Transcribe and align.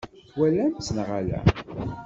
Twalam-tt 0.29 0.91
neɣ 0.95 1.09
ala? 1.19 1.39